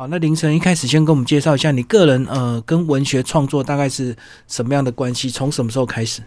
[0.00, 4.14] 好，那凌晨一开始先跟我们介绍一下你个人呃跟文学创作大概是
[4.46, 5.28] 什么样的关系？
[5.28, 6.22] 从什么时候开始？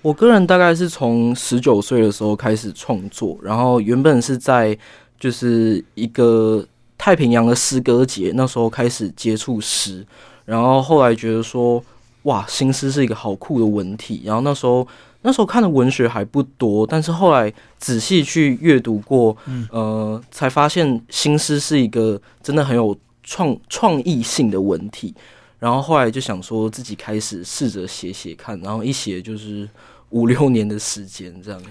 [0.00, 4.78] 我个人大概是从十九岁的时候开始创作，然后原本是在
[5.18, 6.64] 就是一个
[6.96, 10.06] 太平洋的诗歌节那时候开始接触诗，
[10.44, 11.82] 然后后来觉得说
[12.22, 14.86] 哇，新诗是一个好酷的文体，然后那时候
[15.22, 19.36] 那时候看的文学还不多，但是后来仔细去阅读过，
[19.70, 25.14] 呃，才发现新诗是一个真的很有创创意性的文体。
[25.58, 29.68] 然后后来就想说自己开始试着写写看，然后一写就是
[30.08, 31.62] 五六年的时间这样。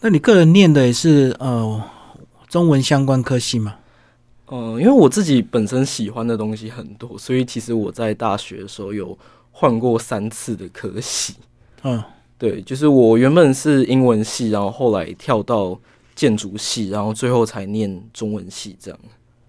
[0.00, 1.82] 那你个人念的也是呃
[2.46, 3.76] 中文相关科系吗？
[4.50, 9.18] 嗯，因为我自己本身喜欢的东西很多，所以其实我在大学的时候有
[9.50, 11.34] 换过三次的科系。
[11.84, 12.02] 嗯，
[12.38, 15.78] 对，就是我原本是英文系，然后后来跳到
[16.14, 19.00] 建筑系，然后最后才念中文系这样。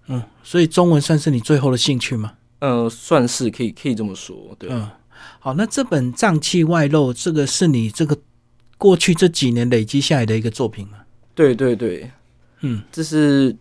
[0.08, 2.32] 嗯，所以中文算是你最后的兴趣吗？
[2.58, 4.68] 嗯，算是可以，可以这么说，对。
[4.70, 4.88] 嗯，
[5.38, 8.18] 好，那这本《脏器外露》这个是你这个
[8.76, 10.98] 过去这几年累积下来的一个作品吗？
[11.32, 12.10] 对对对，
[12.62, 13.56] 嗯，这是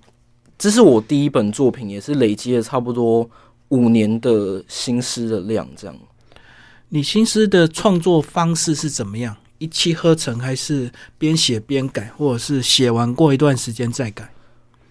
[0.57, 3.29] 这是我第一本作品，也是累积了差不多
[3.67, 5.95] 五年的新诗的量，这样。
[6.89, 9.35] 你新诗的创作方式是怎么样？
[9.59, 14.31] 一气呵成，还是边写边改，或者是写完过一段时间再改？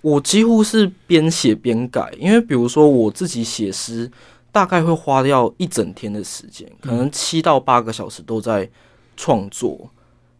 [0.01, 4.11] 我几乎是边写边改，因为比如说我自己写诗，
[4.53, 8.69] 大概会花掉一整天的时间，可能七到八个小时都在
[9.17, 9.91] 创作，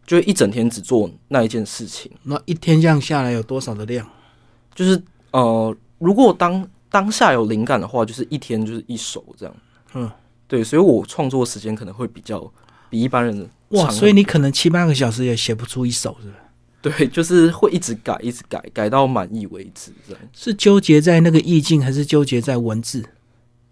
[0.05, 2.09] 就一整天只做那一件事情。
[2.23, 4.07] 那一天这样下来有多少的量？
[4.73, 5.01] 就是
[5.31, 9.55] 呃，如果当当下有灵感的话，就是一天就是一首这样。
[9.95, 10.09] 嗯，
[10.49, 12.51] 对，所以我创作时间可能会比较
[12.89, 16.35] 比一般人哇，所以你可能七八个小时也写不出一首，是吧？
[16.81, 19.91] 对， 就是会一直改，一直改，改到满意为止。
[20.07, 23.03] 这样是纠结在那个意境，还是纠结在文字？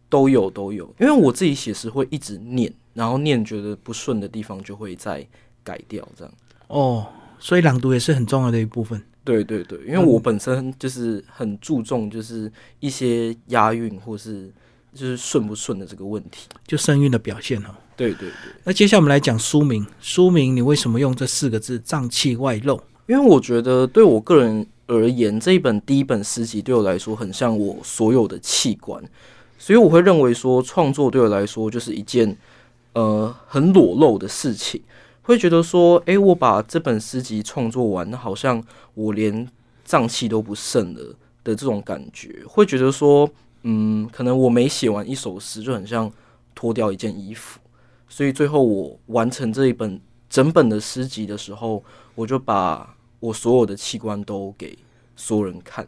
[0.07, 0.85] 都有，都有。
[0.99, 5.25] 因为我自己写诗会一直念，然后念觉得不顺的地方就会再
[5.63, 6.07] 改掉。
[6.15, 6.33] 这样
[6.67, 7.07] 哦，
[7.39, 9.01] 所以朗读也是很重要的一部分。
[9.23, 12.49] 对对对，因为我本身就是很注重就是
[12.79, 14.49] 一些押韵或是
[14.97, 17.73] 就是顺不顺的这个问题，就声韵的表现哈。
[17.95, 18.51] 对对对。
[18.63, 22.81] 那接下来我们来讲书名，书名你为什么用这四个字“脏器外露”？
[23.07, 29.01] 因为我觉得，对我个人而言，这一本第一本诗集对我来说，很像我所有的器官，
[29.57, 32.37] 所以我会认为说，创作对我来说就是一件
[32.93, 34.81] 呃很裸露的事情。
[35.21, 39.47] 会觉得说，诶，我把这本诗集创作完，好像我连
[39.83, 41.01] 脏器都不剩了
[41.43, 42.43] 的这种感觉。
[42.47, 43.29] 会觉得说，
[43.67, 46.11] 嗯，可能我没写完一首诗，就很像
[46.55, 47.59] 脱掉一件衣服。
[48.07, 51.83] 所以最后我完成这一本整本的诗集的时候，
[52.15, 52.93] 我就把。
[53.19, 54.77] 我所有的器官都给
[55.15, 55.87] 所有人看，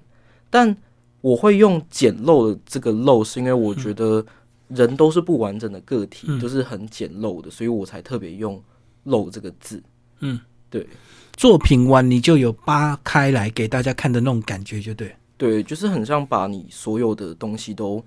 [0.50, 0.75] 但
[1.22, 4.25] 我会用简陋的这个陋，是因为我觉得
[4.67, 8.59] 人都是不完整的个体，都是很简陋的，所以我才特别用
[9.06, 9.79] “陋”这个字。
[10.22, 10.40] 嗯，
[10.72, 10.88] 对，
[11.34, 18.03] 作品完你就有扒开来给大家看的那种感觉，就对，对，就是很像把你所有的东西都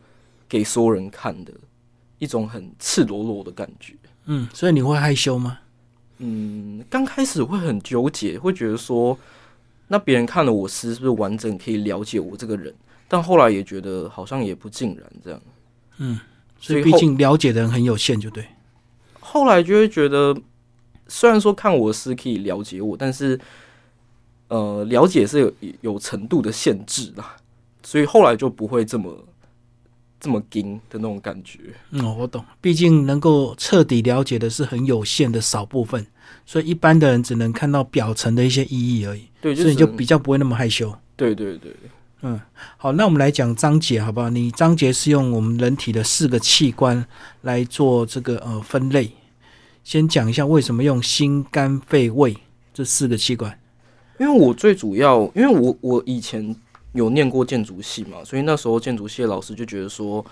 [0.47, 1.53] 给所有人看的
[2.19, 3.95] 一种很赤裸裸的感觉。
[4.27, 5.59] 嗯，所以你会害羞吗？
[6.19, 9.19] 嗯，刚开始会很纠结，会觉得说，
[9.89, 12.73] 那别人看了我诗是不是完整可以了解我这个人？
[13.09, 15.41] 但后来也觉得好像也不尽然这样。
[15.97, 16.21] 嗯，
[16.61, 18.47] 所以毕竟了解的人很有限，就对。
[19.21, 20.37] 后来就会觉得，
[21.09, 23.41] 虽然说看我的诗可以了解我，但是
[24.53, 27.37] 呃，了解是有有程度的限制啦，
[27.83, 29.13] 所以后来就不会这么。
[30.25, 31.59] 这么精的那种感觉，
[31.91, 32.45] 嗯，我懂。
[32.61, 36.07] 毕竟能够彻底了解的是很有限的少部分，
[36.47, 39.25] 所以一般的人只能看到表层的一些意义而已。
[39.41, 40.97] 对，所以就比较不会那么害羞。
[41.17, 41.75] 对对对，
[42.21, 42.41] 嗯，
[42.77, 44.31] 好，那我们来讲章节好不好？
[44.31, 47.05] 你章节是用我们人体的四个器官
[47.41, 49.11] 来做这个呃分类，
[49.83, 52.37] 先讲一下为什么用心肝肺胃
[52.73, 53.59] 这四个器官。
[54.19, 56.55] 因为我最主要，因为我我以前。
[56.95, 58.19] 有念过建筑系嘛？
[58.23, 60.23] 所以那时候建筑系的老师就觉得说，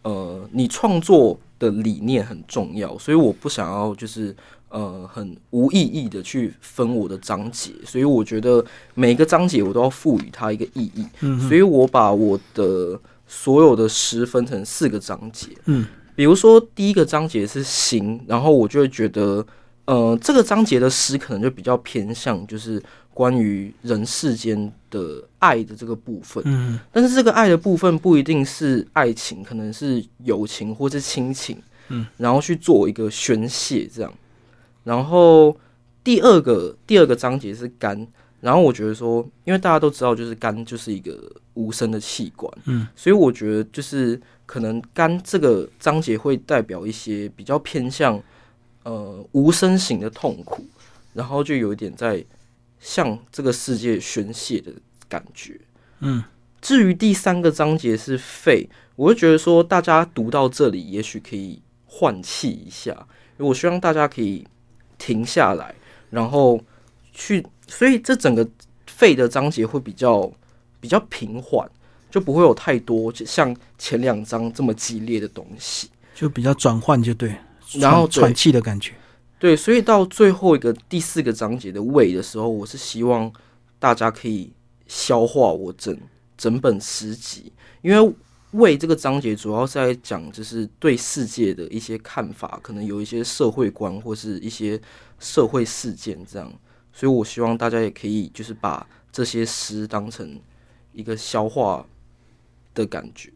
[0.00, 4.34] 呃，你创作的理念很重要，所以我不想要就是
[4.70, 8.64] 呃很无意义的去分我的章节，所以我觉得
[8.94, 11.04] 每个章节我都要赋予它一个意义。
[11.20, 15.48] 嗯，所以我把我的所有的诗分成四个章节。
[15.66, 15.84] 嗯，
[16.14, 19.46] 比如说第一个章节是行，然后我就会觉得，
[19.84, 22.82] 呃，这个章节的诗可能就比较偏向就是。
[23.16, 31.56] 关于人世间的爱的这个部分，嗯，但是这个爱的部分不一定是爱情，可能是友情或是亲情，
[31.88, 34.12] 嗯，然后去做一个宣泄这样。
[34.84, 35.56] 然后
[36.04, 38.06] 第二个第二个章节是肝，
[38.42, 41.18] 然后我觉得说，因为大家都知道，就是肝就是一个
[41.54, 48.22] 无声的器官，嗯，所以我觉得就是可能肝这个章节会代表一些比较偏向
[48.82, 50.66] 呃无声型的痛苦，
[51.14, 52.22] 然后就有一点在
[52.80, 54.72] 向这个世界宣泄的
[55.08, 55.60] 感觉。
[56.00, 56.22] 嗯，
[56.60, 63.06] 至于第三个章节是肺，我会觉得说大家读到这里，也许可以换气一下，
[63.38, 64.46] 我希望大家可以
[64.98, 65.74] 停下来，
[66.10, 66.60] 然后
[67.12, 68.48] 去，所以这整个
[68.86, 70.30] 肺的章节会比较
[70.80, 71.68] 比较平缓，
[72.10, 75.90] 就不会有太多像前两章这么激烈的东西。
[76.14, 77.36] 就比较转换，就对，
[77.74, 78.92] 然后喘气的感觉。
[79.38, 83.30] 对，所以到最后一个第四个章节的尾的时候，我是希望
[83.78, 84.52] 大家可以
[84.86, 85.96] 消化我整
[86.38, 87.52] 整本诗集，
[87.82, 88.14] 因为
[88.52, 94.80] 胃这个章节主要是在讲就是对世界的一些看法，可能有一些社会观或是一些
[95.18, 96.50] 社会事件这样，
[96.92, 100.40] 所以我希望大家也可以就是把这些诗当成
[100.92, 101.84] 一个消化
[102.72, 103.30] 的感觉。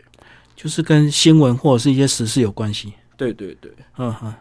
[0.56, 2.94] 就是跟新闻或者是一些时事有关系。
[3.16, 4.34] 对对对，嗯哼，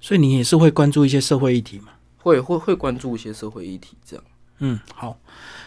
[0.00, 1.88] 所以你也是会关注一些社会议题嘛？
[2.18, 4.24] 会会会关注一些社会议题这样。
[4.58, 5.18] 嗯，好。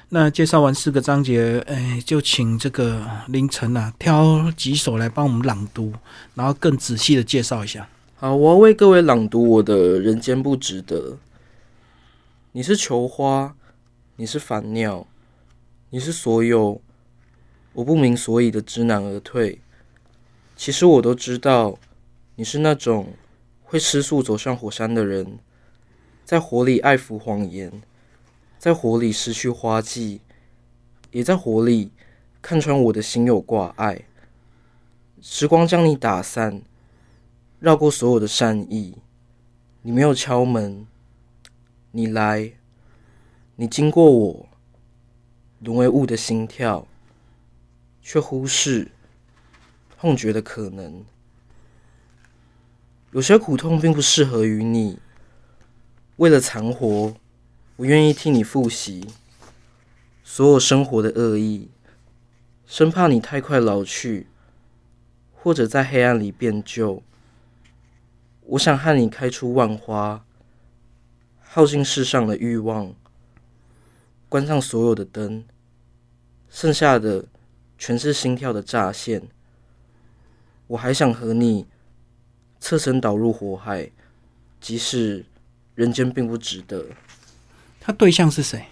[0.10, 5.94] 那介绍完四个章节，哎，就请这个凌晨啊挑几首来帮我们朗读，
[6.36, 7.88] 然后更仔细的介绍一下。
[8.18, 11.12] 好，我要为各位朗读我的《人间不值得》。
[12.52, 13.56] 你是球花，
[14.18, 15.08] 你是烦鸟，
[15.92, 16.82] 你是所有
[17.72, 19.62] 我不明所以的知难而退。
[20.58, 21.80] 其实我都知道，
[22.36, 23.14] 你是那种
[23.72, 25.40] 会吃素走上火山的人，
[26.26, 27.82] 在火里爱抚谎言，
[28.60, 30.20] 在火里失去花季，
[31.12, 31.90] 也在火里
[32.42, 34.02] 看穿我的心有挂碍。
[35.22, 36.62] 时光将你打散。
[37.62, 38.98] 绕过所有的善意，
[39.84, 40.86] 你没有敲门，
[41.92, 42.52] 你来，
[43.56, 44.50] 你经过我，
[45.60, 46.86] 沦为雾的心跳，
[48.02, 48.92] 却忽视
[49.98, 51.06] 痛觉的可能。
[53.12, 54.98] 有些苦痛并不适合于你，
[56.16, 57.14] 为了残活，
[57.76, 59.06] 我愿意替你复习
[60.24, 61.70] 所有生活的恶意，
[62.66, 64.28] 生怕你太快老去，
[65.34, 67.04] 或者在黑暗里变旧。
[68.44, 70.26] 我想和你开出万花，
[71.42, 72.94] 耗尽世上的欲望，
[74.30, 75.44] 关上所有的灯，
[76.50, 77.26] 剩下的
[77.78, 79.24] 全是心跳的乍现。
[80.68, 81.68] 我还想和你
[82.62, 83.90] 侧身倒入火海，
[84.62, 85.26] 即使
[85.76, 86.86] 人间并不值得。
[87.82, 88.64] 他对象是谁？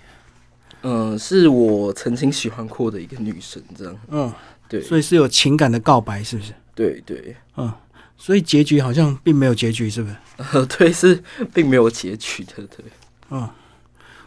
[0.83, 3.99] 嗯，是我曾经喜欢过的一个女生，这样。
[4.07, 4.31] 嗯，
[4.69, 6.53] 对，所以是有情感的告白，是不是？
[6.73, 7.69] 对对，嗯，
[8.15, 10.15] 所以结局好像并没有结局，是不是？
[10.37, 11.21] 呃， 对，是
[11.53, 12.85] 并没有结局的，对。
[13.31, 13.49] 嗯，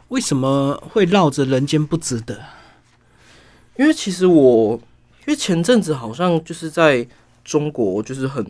[0.08, 2.38] 为什么会绕着人间不值得？
[3.78, 4.74] 因为其实我，
[5.20, 7.06] 因为前阵子好像就是在
[7.42, 8.44] 中国，就是很，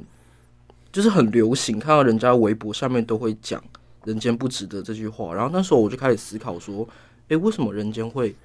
[0.93, 3.63] 就是很流行，看到人家微博下面都会讲
[4.05, 6.87] “人间不值得”这句话，然后那时候我就开始思考说，
[7.29, 8.37] 诶，为什么人间会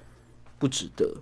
[0.58, 1.14] 不值得？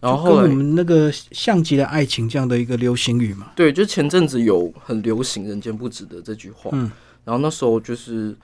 [0.00, 3.52] 然后就跟我，们那个像极了爱情这样的一个流行语嘛。
[3.56, 6.90] 对，就前阵子有很流行“人间不值得”这句话，嗯
[7.24, 8.36] 然后那时候就是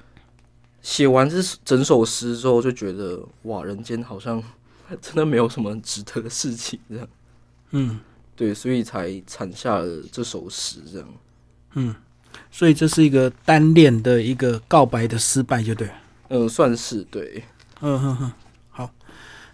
[0.82, 4.42] 写完这整首诗之后，就觉得哇，人间好像
[5.00, 7.08] 真的没有什么值得的事情这样。
[7.70, 8.00] 嗯
[8.36, 11.08] 对，所以才产下了这首诗，这样。
[11.74, 11.94] 嗯，
[12.50, 15.94] 所以这是一个单恋的一个告白的失败，就对了。
[16.28, 17.44] 嗯，算是对。
[17.80, 18.32] 嗯哼哼，
[18.70, 18.90] 好，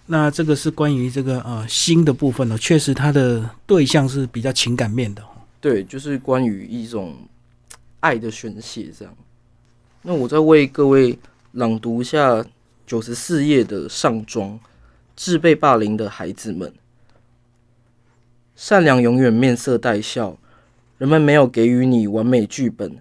[0.07, 5.27] 那这个是关于这个呃心的部分呢、确实他的对象是比较情感面的哦。
[5.61, 7.17] 对，就是关于一种
[8.00, 9.15] 爱的宣泄，这样。
[10.03, 11.19] 那我再为各位
[11.53, 12.45] 朗读一下
[12.87, 14.59] 九十四页的上装，
[15.17, 16.73] 致被霸凌的孩子们。
[18.57, 20.37] 善良永远面色带笑，
[21.00, 23.00] 人们没有给予你完美剧本，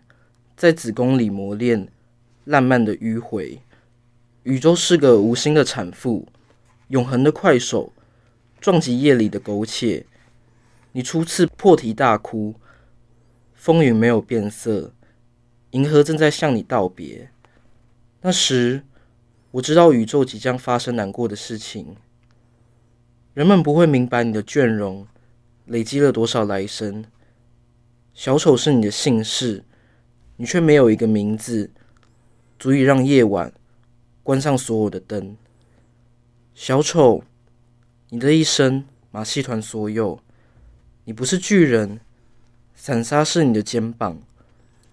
[0.55, 1.89] 在子宫里磨练
[2.45, 3.59] 烂漫的迂回。
[4.43, 6.25] 宇宙是个无心的产妇，
[6.87, 7.91] 永恒的快手
[8.61, 10.05] 撞击夜里的苟且。
[10.93, 12.55] 你初次破涕大哭，
[13.53, 14.93] 风云没有变色，
[15.71, 17.29] 银河正在向你道别。
[18.21, 18.81] 那时，
[19.51, 21.97] 我知道宇宙即将发生难过的事情。
[23.33, 25.05] 人们不会明白你的倦容
[25.65, 27.03] 累积了多少来生。
[28.19, 29.63] 小丑是你的姓氏，
[30.35, 31.71] 你却没有一个名字，
[32.59, 33.53] 足以让夜晚
[34.23, 35.37] 关上所有的灯。
[36.53, 37.23] 小丑，
[38.09, 40.19] 你的一生马戏团所有。
[41.05, 42.01] 你不是巨人，
[42.75, 44.21] 散沙是你的肩膀，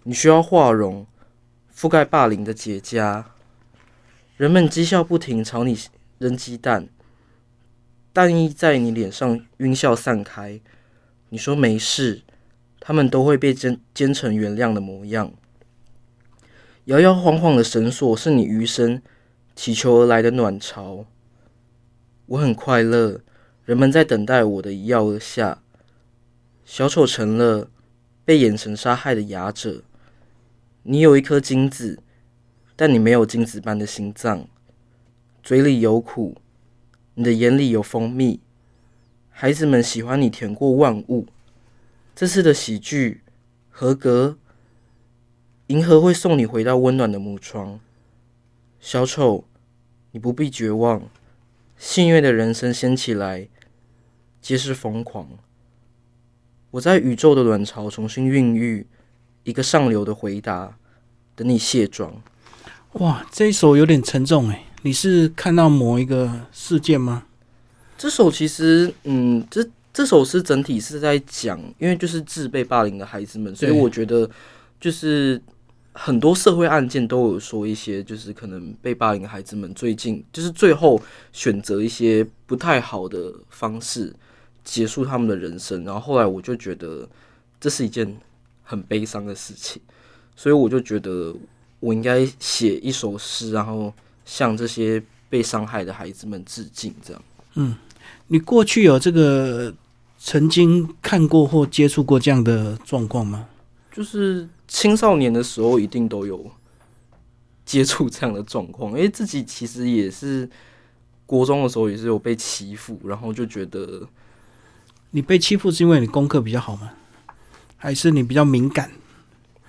[0.04, 1.04] 你需要化绒
[1.76, 3.24] 覆盖霸凌的结痂。
[4.36, 5.76] 人们讥笑不停，朝你
[6.18, 6.88] 扔鸡蛋，
[8.12, 10.60] 蛋液在你脸上晕笑散开。
[11.30, 12.22] 你说没事，
[12.86, 15.32] 他们都会被煎煎成原谅的模样。
[16.84, 19.02] 摇摇晃晃的绳索是你余生
[19.56, 21.04] 祈求而来的暖巢。
[22.26, 23.22] 我很快乐，
[23.64, 25.60] 人们在等待我的一跃而下。
[26.64, 27.68] 小丑成了
[28.24, 29.82] 被眼神杀害的哑者。
[30.84, 31.98] 你有一颗金子，
[32.76, 34.46] 但你没有金子般的心脏。
[35.42, 36.36] 嘴里有苦，
[37.14, 38.38] 你的眼里有蜂蜜。
[39.30, 41.26] 孩子们喜欢你甜过万物。
[42.16, 43.20] 这次的喜剧
[43.68, 44.38] 合格。
[45.66, 47.78] 银河会送你回到温暖的木窗。
[48.80, 49.44] 小丑，
[50.12, 51.02] 你不必绝望。
[51.76, 53.48] 幸运的人生掀起来，
[54.40, 55.28] 皆是疯狂。
[56.70, 58.86] 我在宇宙的卵巢重新孕育
[59.44, 60.78] 一个上流的回答，
[61.34, 62.22] 等你卸妆。
[62.92, 67.26] 哇，这一首有点沉重哎，你是看到某一个事件吗？
[67.98, 74.28] 这首其实，嗯，这这首诗整体是在讲，因为就是自被霸凌的孩子们，所以我觉得
[74.78, 75.40] 就是。
[75.98, 81.00] 很多社会案件都有说一些，就是可能被霸凌的孩子们最近就是最后
[81.32, 84.14] 选择一些不太好的方式
[84.62, 87.08] 结束他们的人生，然后后来我就觉得
[87.58, 88.14] 这是一件
[88.62, 89.80] 很悲伤的事情，
[90.36, 91.34] 所以我就觉得
[91.80, 93.90] 我应该写一首诗，然后
[94.26, 96.94] 向这些被伤害的孩子们致敬。
[97.02, 97.22] 这样，
[97.54, 97.74] 嗯，
[98.26, 99.72] 你过去有这个
[100.26, 103.46] 曾经看过或接触过这样的状况吗？
[103.92, 104.48] 就是。
[104.68, 106.44] 青少年的时候一定都有
[107.64, 110.50] 接触这样的状况，因为自己其实也是
[111.24, 114.02] 国中的时候也是有被欺负，然后就觉得
[115.12, 116.90] 你被欺负是因为你功课比较好吗？
[117.76, 118.90] 还是你比较敏感？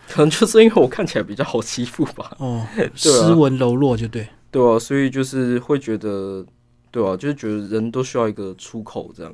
[0.07, 2.35] 可能就是因为我看起来比较好欺负吧。
[2.41, 6.43] 哦，斯文柔弱就对，对啊，所以就是会觉得，
[6.89, 9.31] 对啊，就是觉得人都需要一个出口这样。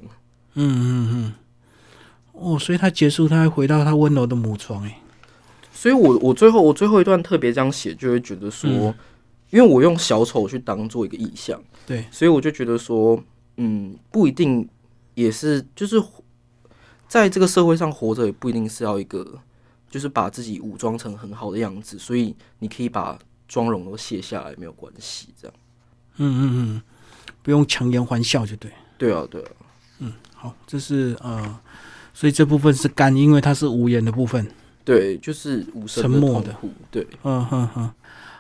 [0.56, 1.34] 嗯嗯嗯。
[2.34, 5.00] 哦，所以他结束，他还回到他温柔的母床，哎。
[5.72, 8.94] 所以，我我最后我最后一段特别这样写，就会觉得说，
[9.50, 13.22] 因为我用小丑去当做一个意象，对，所以我就觉得说，
[13.58, 14.68] 嗯，不一定
[15.16, 16.02] 也是，就是
[17.08, 19.40] 在这个社会上活着，也不一定是要一个，
[19.90, 25.56] 就是把自己武装成很好的样子，所以你可以把妆容都卸下来，没有关系，这样，
[26.18, 26.82] 嗯嗯嗯，
[27.42, 29.52] 不用强颜欢笑就对，对啊对啊，
[30.00, 30.14] 嗯，
[30.44, 31.58] 好，这是呃，
[32.14, 34.46] 所以这部分是干，因为它是无言的部分。
[34.84, 36.54] 对，就是沉默的，
[36.92, 37.90] 对，嗯哼哼，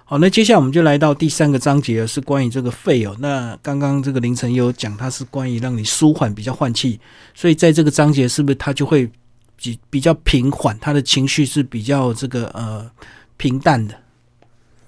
[0.04, 3.16] 好，那接下来我们就来到第三个章节，是关于这个肺哦。
[3.22, 7.00] 那刚刚这个凌晨也有讲，它是关于让你舒缓，比较换气，
[7.34, 9.10] 所以在这个章节是不是它就会
[9.56, 12.92] 比比较平缓，他的情绪是比较这个呃
[13.38, 13.96] 平淡的？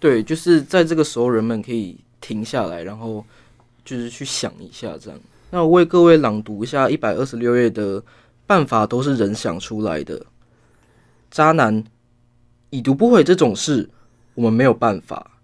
[0.01, 3.25] 对，就是在这个时候，人们可以停下来，然后
[3.85, 5.17] 就是去想一下这样。
[5.55, 8.03] 那我为各位朗读一下一百二十六页的
[8.45, 10.25] 办法，都是人想出来的。
[11.31, 11.85] 渣男，
[12.71, 13.89] 已读不回这种事，
[14.33, 15.39] 我们没有办法。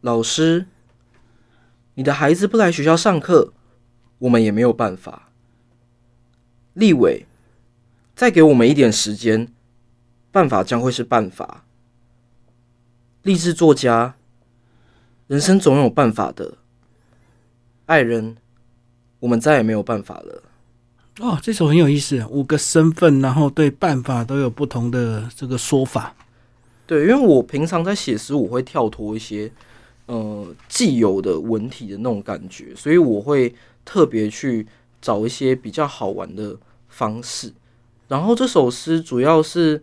[0.00, 0.66] 老师，
[1.94, 3.52] 你的孩子不来学校上课，
[4.18, 5.28] 我们也没有办法。
[6.72, 7.28] 立伟，
[8.16, 9.46] 再给我们一点时间，
[10.32, 11.64] 办法将会是办法。
[13.22, 14.16] 励志作家，
[15.28, 16.58] 人生总有办法的。
[17.86, 18.36] 爱人，
[19.20, 20.42] 我们再也没有办法了。
[21.20, 26.14] 哦，这首很有意思，五个身份，然后对办法都有不同的这个说法。
[26.86, 29.52] 对，因为我平常在写诗，我会跳脱一些
[30.06, 34.66] 呃既有的文体的那种感觉，所以我会特别去
[35.00, 36.56] 找一些比较好玩的
[36.88, 37.52] 方式。
[38.08, 39.82] 然后这首诗主要是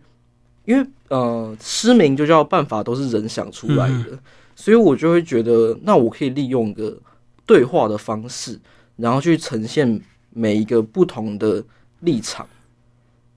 [0.65, 4.19] 因为呃诗名就叫“办法都是人想出来的”，
[4.55, 6.97] 所以我就会觉得，那我可以利用一个
[7.45, 8.59] 对话的方式，
[8.97, 10.01] 然后去呈现。
[10.29, 11.63] 每一个不同的
[12.01, 12.47] 立场，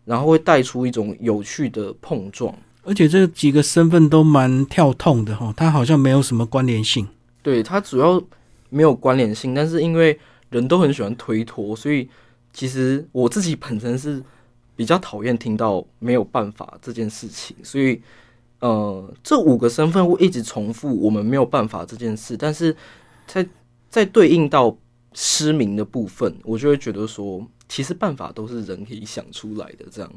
[0.05, 7.09] 然后会带出一种有趣的碰撞，而且这几个身份都蛮跳痛的哈，它好像没有什么关联性。
[7.41, 8.23] 对，它主要
[8.69, 10.19] 没有关联性，但是因为
[10.51, 12.07] 人都很喜欢推脱，所以
[12.53, 14.23] 其实我自己本身是
[14.77, 17.99] 比较讨厌听到没有办法这件事情，所以
[18.59, 22.77] 呃，这五个身份会一直重复我们没有办法这件事，但是
[23.27, 23.47] 在
[23.89, 24.77] 在对应到。
[25.13, 29.85] 失明的部分，我就会觉得说，其实办法都是人可以想出来的。
[29.91, 30.13] 这样，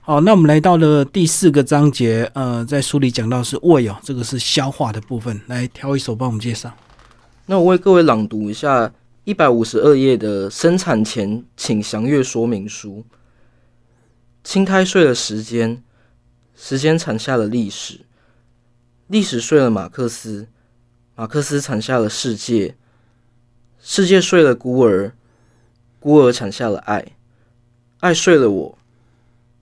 [0.00, 6.74] 好，那我们来到了第四个章节，呃，在书里讲到是胃哦，这个是消化的部分，来挑一首帮我们介绍。
[7.46, 8.92] 那我为各位朗读一下
[9.24, 13.04] 一百五十二页的生产前请详阅说明书。
[14.42, 15.82] 青苔睡了时间，
[16.54, 18.00] 时间产下了历史，
[19.08, 20.48] 历史睡了马克思，
[21.14, 22.76] 马克思产下了世界。
[23.90, 25.14] 世界睡了孤儿，
[25.98, 27.02] 孤儿产下了爱，
[28.00, 28.78] 爱睡了我，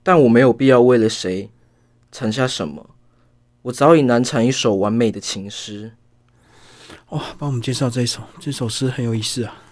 [0.03, 1.49] 但我没有必要为了谁
[2.11, 2.89] 产下什么。
[3.61, 5.93] 我早已难产一首完美的情诗。
[7.11, 9.63] 哇，帮我们介绍这一首，这首诗很有意思啊。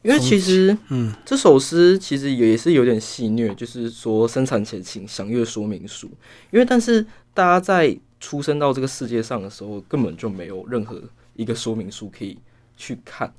[0.00, 6.10] 因为其实，嗯，这首诗其实也是有点戏谑，就是说生产前请详阅说明书。
[6.50, 11.02] 因为但是大家在出生到这个世界上的时候，根本就没有任何
[11.34, 12.38] 一个说明书可以
[12.78, 13.30] 去看。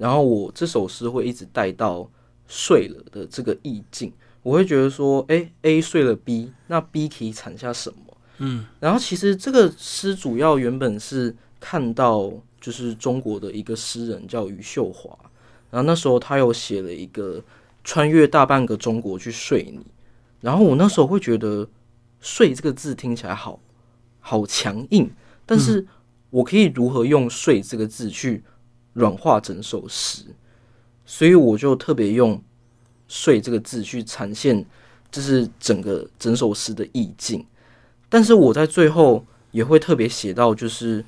[0.00, 2.10] 然后我这首诗会一直带到
[2.48, 4.10] 睡了的这个意境，
[4.42, 8.16] 我会觉得说，诶 a 睡了 B，那 B 可以产下什么？
[8.38, 15.14] 嗯，然后其实这个诗主要原本是看到就是中国的一个诗人叫余秀华。
[15.70, 17.44] 然后那时候他有写了一个
[17.84, 19.84] 穿越大半个中国去睡你，
[20.40, 21.68] 然后我那时候会觉得
[22.20, 23.60] “睡”这个字听起来好
[24.18, 25.10] 好强硬，
[25.44, 25.86] 但是
[26.30, 28.42] 我可以如何用“睡”这个字去
[28.92, 30.24] 软化整首诗？
[31.04, 32.40] 所以我就特别用
[33.08, 34.64] “睡”这个字去呈现，
[35.10, 37.44] 就是整个整首诗的意境。
[38.08, 41.04] 但是我在最后也会特别写到，就是。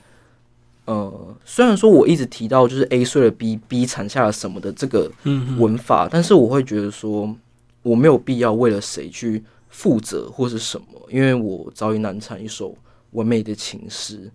[0.84, 5.08] 呃，虽然说我一直提到就是 A 睡了 B，B 产下了什么的这个
[5.56, 7.32] 文法，但是我会觉得说
[7.82, 12.76] 我没有必要为了谁去负责或是什么，因为我早已难产一首
[13.12, 14.28] 完美的情诗，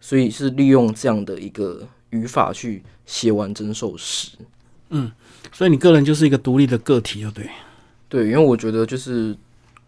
[0.00, 4.30] 所以是利用这样的一个语法去写完整首诗。
[4.90, 5.10] 嗯，
[5.52, 7.48] 所以你个人就是一个独立的个体，就对。
[8.08, 9.36] 对，因为我觉得就是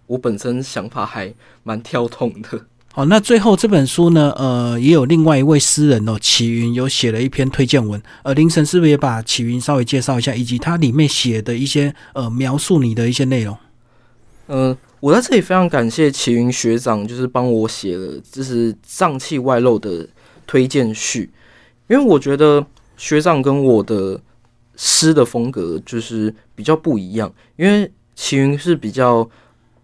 [0.06, 1.32] 我本身想法还
[1.64, 2.66] 蛮跳痛的。
[2.92, 4.30] 好，那最后这本书呢？
[4.36, 8.00] 呃，也有另外一位诗人哦，启云有写了一篇推荐文。
[8.22, 13.56] 呃，凌晨是不是也把启云稍微介绍一下，以及他里面写的一些呃描述你的一些内容？
[14.48, 20.06] 嗯，我在这里非常感谢启云学长，就是帮我写了就是脏器外露的
[20.46, 21.30] 推荐序，
[21.88, 22.64] 因为我觉得
[22.96, 24.20] 学长跟我的
[24.76, 29.28] 诗的风格就是比较不一样，因为齐云是比较。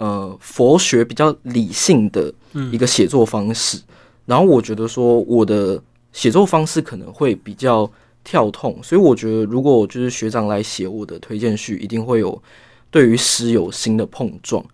[0.01, 2.33] 呃，佛学比较理性的
[2.71, 3.81] 一个写作方式，
[4.27, 5.83] 然后我觉得说我的
[6.13, 7.91] 写作方式可能会比较
[8.23, 12.41] 跳痛，所以我觉得如果就是学长来写我的推荐序，一定会有
[12.93, 14.65] 对于诗有新的碰撞。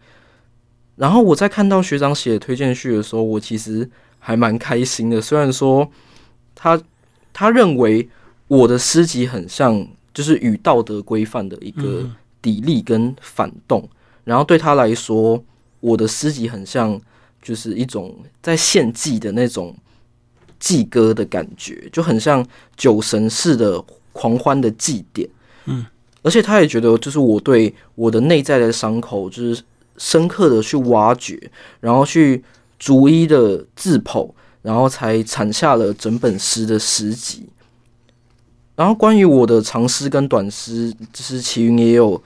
[0.95, 5.23] 然后我在看到学长写推荐序的时候，我其实还蛮开心的。
[5.23, 5.91] 虽然说
[6.55, 6.79] 他
[7.35, 8.09] 他认为
[8.49, 12.09] 我的诗集很像就是与道德规范的一个
[12.43, 13.87] 砥砺跟反动。
[14.25, 15.45] 然后对他来说，
[15.81, 16.99] 我的诗集很像，
[17.43, 19.77] 就是一种在献祭的那种
[20.59, 25.29] 祭歌的感觉，就很像酒神式的狂欢的祭典。
[25.67, 25.85] 嗯，
[26.23, 29.63] 而且他也觉得，就是我对我的内在的伤口，就是
[29.99, 32.43] 深刻的去挖掘，然后去
[32.79, 34.31] 逐一的自剖，
[34.65, 37.47] 然后才产下了整本诗的诗集。
[38.75, 42.21] 然后关于我的长诗跟短诗，就是齐云也有。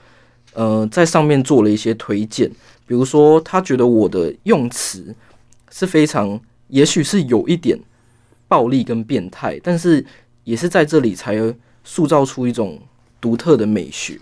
[0.53, 2.49] 呃，在上面做了一些推荐，
[2.87, 5.15] 比如说他觉得我的用词
[5.71, 6.37] 是非常，
[6.69, 7.79] 也许是有一点
[8.47, 10.03] 暴力跟变态，但是
[10.43, 11.37] 也是在这里才
[11.83, 12.79] 塑造出一种
[13.21, 14.19] 独特的美学。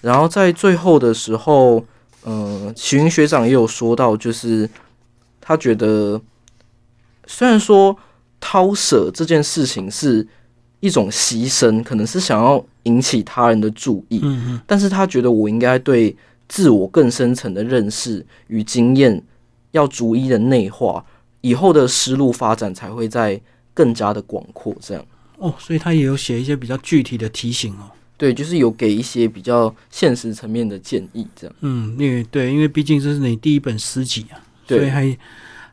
[0.00, 1.84] 然后在最后的时候，
[2.22, 4.70] 呃，齐云学长也有说到，就是
[5.40, 6.18] 他觉得
[7.26, 7.96] 虽然说
[8.40, 10.26] 掏舍这件事情是。
[10.80, 16.14] 一种牺牲，可能是想要引起他人的注意，嗯但是他觉得我应该对
[16.48, 19.20] 自我更深层的认识与经验
[19.72, 21.04] 要逐一的内化，
[21.40, 23.40] 以后的思路发展才会在
[23.72, 24.76] 更加的广阔。
[24.78, 25.04] 这样
[25.38, 27.90] 哦，所以他也有写一些比较具体的提醒哦。
[28.18, 31.56] 对，就是有给一些比较现实层面的建议，这样。
[31.62, 35.18] 嗯，因为对，因为毕竟这是你第一本诗集啊，所以还。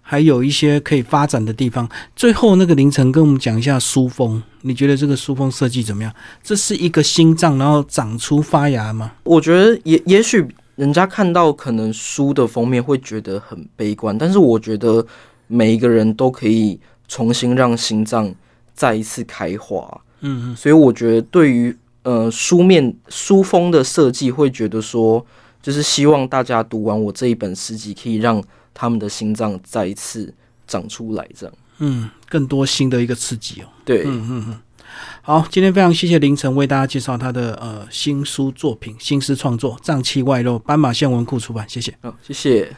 [0.06, 1.89] 还有一些可以发展的地方。
[2.13, 6.13] 最后那个凌晨跟我们讲一下书风，你觉得这个书风设计怎么样？
[6.44, 9.13] 这是一个心脏，然后长出发芽吗？
[9.24, 15.04] 我觉得也也许人家看到可能书的封面会觉得很悲观，但是我觉得
[15.48, 18.36] 每一个人都可以重新让心脏
[18.76, 20.02] 再一次开花。
[20.20, 25.26] 嗯嗯，所以我觉得对于呃书面书封的设计，会觉得说
[25.62, 28.44] 就是希望大家读完我这一本诗集，可以让。
[28.73, 30.33] 他们的心脏再一次
[30.67, 33.65] 长出来，这样，嗯，更多新的一个刺激哦。
[33.86, 34.59] 对，嗯嗯嗯。
[35.21, 41.97] 好，今天非常谢谢凌晨为大家介绍他的呃新书作品、新诗创作《脏器外露》，斑马线文库出版，谢谢。
[42.01, 42.75] 好，谢谢。